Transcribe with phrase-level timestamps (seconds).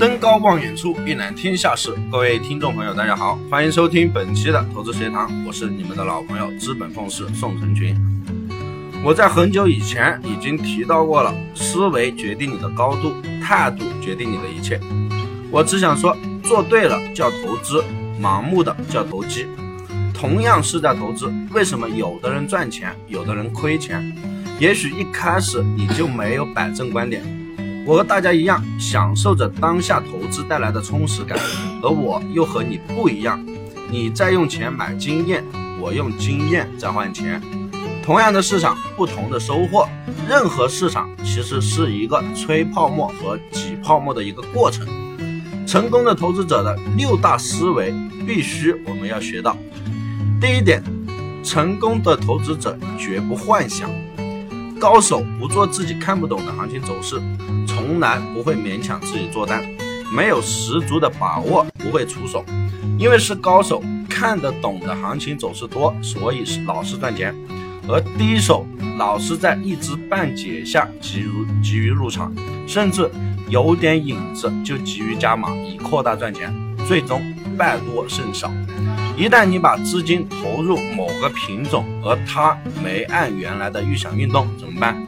[0.00, 1.94] 登高望远处，一览天下事。
[2.10, 7.94] 各位听众朋友，大家好，欢迎收听本期的投资学堂，我是你们的老朋友资本凤氏宋成群。
[9.04, 14.80] 我在很久以前已经提到过了，思维决定你的高度，态度决定你的一切。
[15.50, 17.84] 我只想说，做对了叫投资，
[18.18, 19.44] 盲目的叫投机。
[20.14, 24.16] 同样是在投资，为什么有的人赚钱，有的人亏钱？
[24.58, 27.22] 也许一开始你就没有摆正观点。
[27.90, 31.36] 我和大家一样，享受着当下投资带来的充实感，
[31.82, 33.44] 而我又和你不一样。
[33.90, 35.44] 你在用钱买经验，
[35.80, 37.42] 我用经验在换钱。
[38.00, 39.88] 同样的市场，不同的收获。
[40.28, 44.86] 任何市场其实是一个吹泡沫和挤泡沫的一个过程。
[45.66, 47.92] 成功的投资者的六大思维，
[48.24, 49.56] 必须我们要学到。
[50.40, 50.80] 第一点，
[51.42, 53.90] 成功的投资者绝不幻想。
[54.78, 57.20] 高手不做自己看不懂的行情走势，
[57.80, 59.64] 从来不会勉强自己做单，
[60.14, 62.44] 没有十足的把握不会出手，
[62.98, 67.34] 因为是高手看得懂的行情走势多，所以是老是赚钱，
[67.88, 68.66] 而低手
[68.98, 72.34] 老是在一知半解下急于急于入场，
[72.66, 73.10] 甚至
[73.48, 76.54] 有点影子就急于加码以扩大赚钱，
[76.86, 77.22] 最终
[77.56, 78.52] 败多胜少。
[79.16, 85.02] 一旦你把资金投入某个品种，而它没按原来的预想运动，怎么办？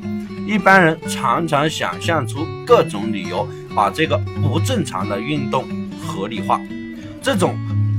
[0.53, 5.65] 一般人常常想象出各种理由，把这个不正常的运动
[5.99, 6.61] 合理化。
[7.23, 7.57] 这种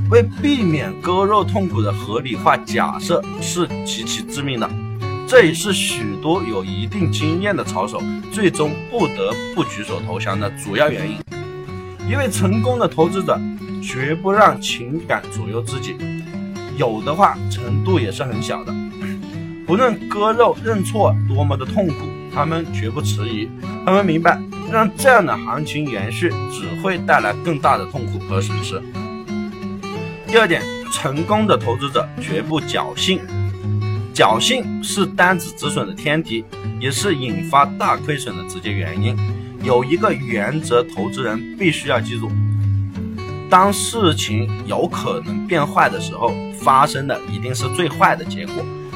[0.08, 4.70] 为避免割肉痛苦的合理化假设是极其致命的，
[5.26, 11.16] 这也是许多有一定经验的操手最终不得不举手投降的主要原因。
[12.08, 13.36] 一位成功的投资者。
[13.86, 15.94] 绝不让情感左右自己，
[16.78, 18.74] 有的话程度也是很小的。
[19.66, 21.94] 不论割肉认错多么的痛苦，
[22.34, 23.48] 他们绝不迟疑。
[23.86, 24.40] 他们明白，
[24.72, 28.82] 让这样的行情延续只会带来更大的痛苦和损失。
[30.26, 33.20] 第二点，成功的投资者绝不侥幸。
[34.14, 36.44] 侥幸是单子止损的天敌，
[36.80, 39.16] 也是引发大亏损的直接原因。
[39.62, 42.30] 有一个原则，投资人必须要记住。
[43.50, 48.54] 当事情有可能变坏的时候，发生的一定是最坏的结果，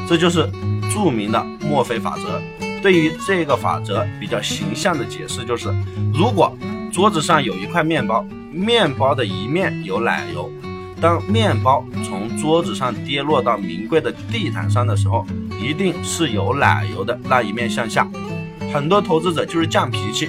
[0.08, 0.48] 这就是
[0.92, 2.40] 著名的墨菲法则。
[2.82, 5.68] 对于这个法则比较形象的解释就是：
[6.14, 6.56] 如果
[6.92, 10.50] 桌子上有一块面包，面包的一面有奶油，
[11.00, 15.26] 当面包从桌子上跌落到名贵的地毯上的时候，
[15.60, 18.08] 一定是有奶油的那一面向下。
[18.72, 20.28] 很多投资者就是犟脾气，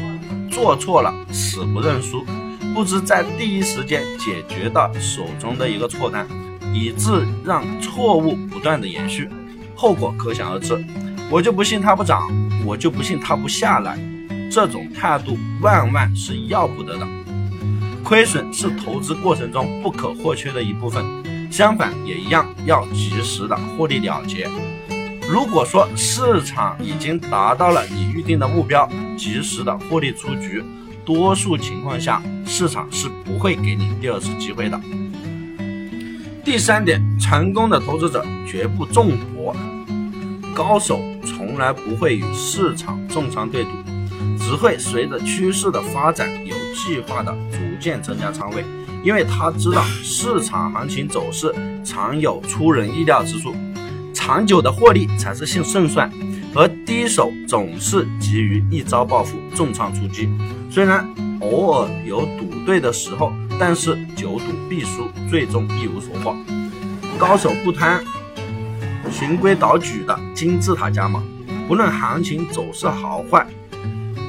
[0.49, 2.25] 做错了死不认输。
[2.73, 6.27] 不知在第一时间解决到手中的一个错单，
[6.73, 9.27] 以致让错误不断的延续，
[9.75, 10.77] 后果可想而知。
[11.31, 12.27] 我就不信它不涨，
[12.65, 13.97] 我就不信它不下来。
[14.51, 17.07] 这种态度万万是要不得的。
[18.03, 21.05] 亏损是投资过程中不可或缺的一部分，
[21.51, 24.49] 相反也一样要及时的获利了结。
[25.29, 30.63] 如果说市场已经达到了你预定的目标，及时的获利出局。
[31.05, 34.79] 多数情况下，市场是不会给你第二次机会的。
[36.43, 39.55] 第三点，成功的投资者绝不重博，
[40.59, 43.69] 高手从来不会与市场重仓对赌，
[44.37, 48.65] 只会随着趋势的发展有计划的逐渐增加仓位，
[49.01, 51.55] 因为他知道市场行情走势
[51.85, 53.55] 常有出人意料之处，
[54.13, 56.11] 长久的获利才是胜胜算。
[56.53, 60.27] 而低手总是急于一招暴富，重仓出击。
[60.69, 61.07] 虽然
[61.39, 66.35] 偶尔有赌对的时候，但是久赌必输，最终一无所获。
[67.17, 68.03] 高手不贪，
[69.11, 71.21] 循规蹈矩的金字塔加码，
[71.67, 73.45] 不论行情走势好坏，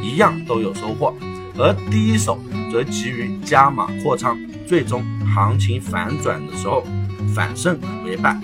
[0.02, 1.14] 一样都有收获。
[1.58, 2.38] 而第一手
[2.72, 5.04] 则急于加码扩仓，最终
[5.34, 6.84] 行情反转的时候，
[7.34, 8.38] 反胜为败。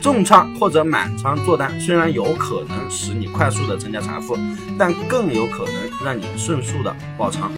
[0.00, 4.38] 重仓或者满仓做单，虽然有可能使你快速的增加财富，
[4.78, 5.74] 但更有可能
[6.04, 7.50] 让你迅速的爆仓。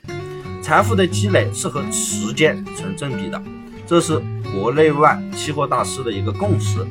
[0.63, 3.43] 财富的积累是和时间成正比的，
[3.87, 4.23] 这是
[4.55, 6.87] 国内外期货大师的一个共识。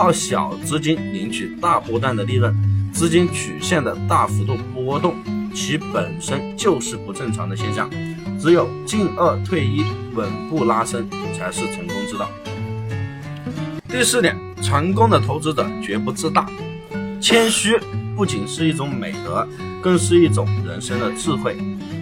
[0.00, 2.50] 靠小资金领取大波段的利润，
[2.90, 5.14] 资金曲线的大幅度波动，
[5.54, 7.90] 其本身就是不正常的现象。
[8.40, 11.06] 只有进二退一，稳步拉升，
[11.36, 12.30] 才是成功之道。
[13.90, 14.34] 第四点。
[14.62, 16.46] 成功的投资者绝不自大，
[17.18, 17.78] 谦虚
[18.14, 19.46] 不仅是一种美德，
[19.82, 21.56] 更是一种人生的智慧。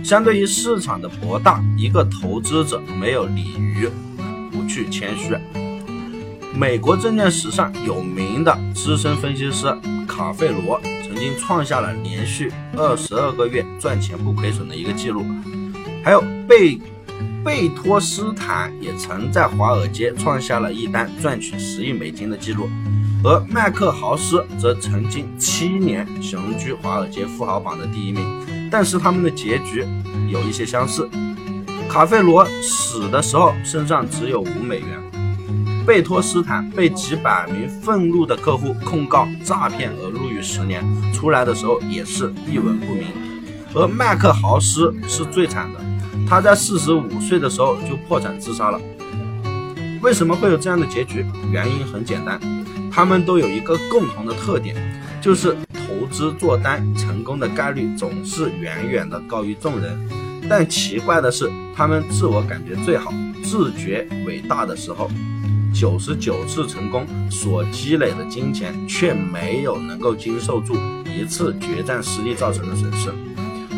[0.05, 3.91] 相对于市场的博大，一个投资者没有理由
[4.51, 5.37] 不去谦虚。
[6.59, 9.73] 美国证券史上有名的资深分析师
[10.09, 15.25] 卡费罗曾经创下了连续二十二个月赚钱不亏损的一个记录，
[16.03, 16.77] 还有贝
[17.45, 22.69] 贝托斯坦也曾在华尔街创下了一单赚取十亿美金的记录，
[23.23, 28.69] 而麦克豪斯则曾经七年雄居华尔街富豪榜的第一名。
[28.69, 29.87] 但是他们的结局
[30.29, 31.09] 有一些相似。
[31.89, 34.89] 卡费罗死的时候身上只有五美元，
[35.89, 43.07] 贝托斯坦被几百名愤怒的客户控告诈骗而入狱十年，出来的时候也是一文不名。
[43.75, 45.81] 而麦克豪斯是最惨的。
[46.29, 48.79] 他在四十五岁的时候就破产自杀了。
[50.03, 51.25] 为什么会有这样的结局？
[51.51, 52.39] 原因很简单，
[52.93, 54.77] 他们都有一个共同的特点，
[55.23, 59.99] 就是投资做单成功的概率总是远远的高于众人。
[60.51, 63.11] 但奇怪的是，他们自我感觉最好、
[63.43, 65.11] 自觉伟大的时候，
[65.73, 73.11] 九十九次成功所积累的金钱却没有能够经受住一次决战失利造成的损失。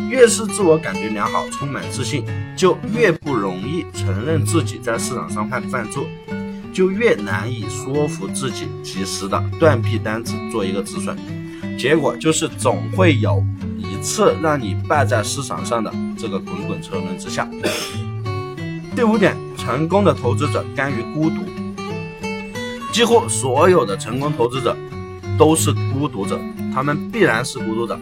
[0.09, 2.25] 越是自我感觉良好、充满自信，
[2.57, 6.05] 就越不容易承认自己在市场上犯犯错，
[6.73, 11.17] 就越难以说服自己及时的断臂单子做一个止损。
[11.77, 13.41] 结果就是总会有
[13.77, 17.47] 一次让你败在市场上的这个滚滚车轮之下。
[18.93, 21.37] 第五点，成功的投资者甘于孤独。
[22.91, 24.75] 几乎所有的成功投资者
[25.37, 26.39] 都是孤独者，
[26.73, 27.97] 他们必然是孤独者。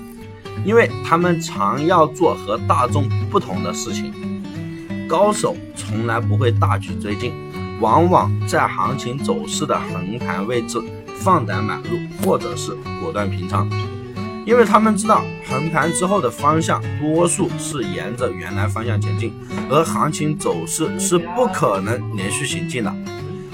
[0.66, 4.12] 因为他们常要做和大众不同的事情，
[5.08, 7.32] 高手从来不会大举追进，
[7.80, 10.78] 往往在行情走势的横盘位置
[11.16, 13.70] 放胆买入，或者是果断平仓，
[14.46, 19.34] 因为他们知道横盘之后的方向多数是沿着原来方向前进，
[19.70, 22.94] 而行情走势是不可能连续行进的，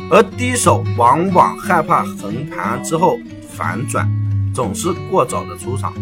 [0.10, 3.18] 而低手往往害怕横盘之后
[3.50, 4.10] 反转，
[4.54, 5.94] 总是过早的出场。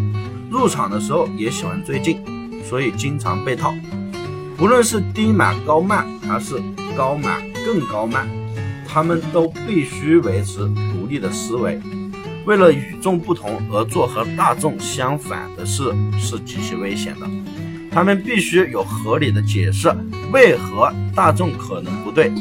[0.49, 2.19] 入场的时候也喜欢追进，
[2.63, 3.73] 所以经常被套。
[4.59, 6.61] 无论是低买高卖，还是
[6.95, 8.27] 高买更高卖，
[8.87, 11.81] 他们都必须维持独立的思维。
[12.45, 17.27] 为了与众不同而做和大众相反的事，是极其危险的。
[17.89, 19.91] 他们必须有合理的解释，
[20.31, 22.31] 为何大众可能不对，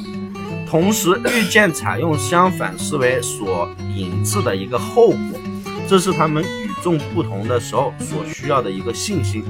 [0.73, 5.39] 同时预见采用相反思维所引致的一个后果。
[5.87, 6.73] 这是他们与。
[6.83, 9.45] 众不同的时候所需要的一个信心。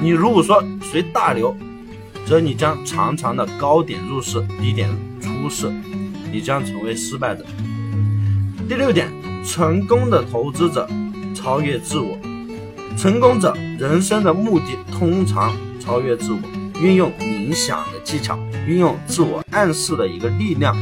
[0.00, 1.56] 你如果说随大流，
[2.24, 4.88] 则你将常常的高点入市，低点
[5.20, 5.72] 出市，
[6.30, 7.44] 你将成为失败者。
[8.68, 9.10] 第六点，
[9.44, 10.88] 成功的投资者
[11.34, 12.16] 超越自我。
[12.96, 16.38] 成功者人生的目的通常超越自我，
[16.80, 20.76] 运用冥想的技巧，运用自我暗示的一个力量。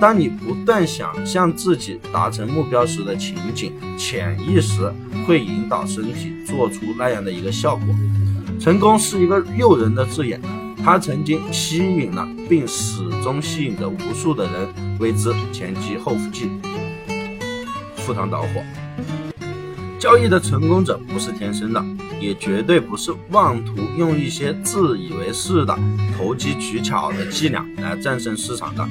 [0.00, 4.92] 当你不断想象自己达成目标时的情景，潜意识
[5.26, 7.86] 会引导身体做出那样的一个效果。
[8.58, 10.40] 成功是一个诱人的字眼，
[10.84, 16.50] 它曾经吸引了并始终吸引着无数的人为之前赴后继、
[17.96, 18.48] 赴汤蹈火。
[20.00, 21.80] 交易的成功者不是天生的，
[22.22, 25.76] 也绝对不是妄图用一些自以为是的
[26.16, 28.88] 投机取巧的伎俩来战胜市场的。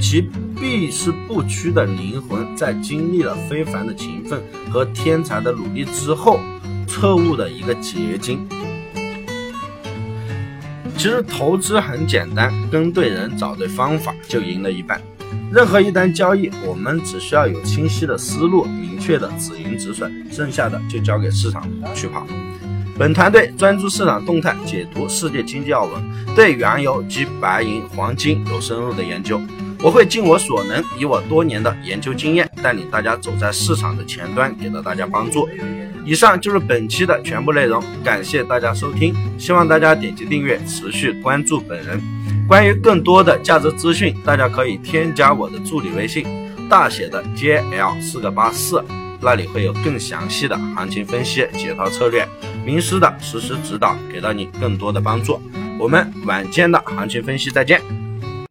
[0.00, 0.22] 其
[0.58, 4.42] 必是不屈的灵魂，在经历了非凡的勤奋
[4.72, 6.40] 和天才的努力之后，
[6.86, 8.48] 彻悟的一个结晶。
[10.96, 15.00] 其实投资很简单，跟对人，找对方法，就赢了一半。
[15.52, 22.26] 任何一单交易，我们只需要有清晰的思路，明确的止盈止损，剩下的就交给市场去跑。
[23.00, 29.40] 本团队专注市场动态，解读世界经济要闻，对原油及白银、黄金有深入的研究。
[29.82, 35.48] 我会尽我所能，以我多年的研究经验，带领大家走在市场的前端，给到大家帮助。
[36.04, 41.98] 以上就是本期的全部内容，感谢大家收听，希望大家点击订阅，持续关注本人。
[42.46, 46.26] 关于更多的价值资讯，大家可以添加我的助理微信，
[46.68, 48.84] 大写的 JL 四个八四，
[49.22, 52.26] 那里会有更详细的行情分析、解套策略、
[52.64, 55.40] 名师的实时指导，给到你更多的帮助。
[55.78, 57.80] 我们晚间的行情分析再见。